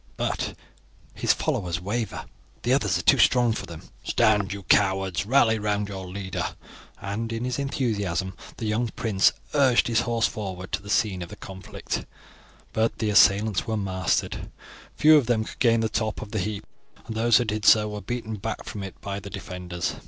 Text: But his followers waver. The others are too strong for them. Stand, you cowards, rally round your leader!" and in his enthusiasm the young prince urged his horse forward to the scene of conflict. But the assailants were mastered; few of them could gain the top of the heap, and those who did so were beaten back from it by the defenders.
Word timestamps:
But 0.17 0.57
his 1.13 1.31
followers 1.31 1.79
waver. 1.79 2.25
The 2.63 2.73
others 2.73 2.97
are 2.97 3.03
too 3.03 3.19
strong 3.19 3.53
for 3.53 3.67
them. 3.67 3.83
Stand, 4.03 4.51
you 4.51 4.63
cowards, 4.63 5.27
rally 5.27 5.59
round 5.59 5.89
your 5.89 6.07
leader!" 6.07 6.55
and 6.99 7.31
in 7.31 7.45
his 7.45 7.59
enthusiasm 7.59 8.33
the 8.57 8.65
young 8.65 8.87
prince 8.89 9.31
urged 9.53 9.85
his 9.85 9.99
horse 9.99 10.25
forward 10.25 10.71
to 10.71 10.81
the 10.81 10.89
scene 10.89 11.21
of 11.21 11.39
conflict. 11.39 12.03
But 12.73 12.97
the 12.97 13.11
assailants 13.11 13.67
were 13.67 13.77
mastered; 13.77 14.49
few 14.95 15.17
of 15.17 15.27
them 15.27 15.43
could 15.43 15.59
gain 15.59 15.81
the 15.81 15.87
top 15.87 16.23
of 16.23 16.31
the 16.31 16.39
heap, 16.39 16.65
and 17.05 17.15
those 17.15 17.37
who 17.37 17.45
did 17.45 17.63
so 17.63 17.87
were 17.87 18.01
beaten 18.01 18.37
back 18.37 18.63
from 18.63 18.81
it 18.81 18.99
by 19.01 19.19
the 19.19 19.29
defenders. 19.29 19.97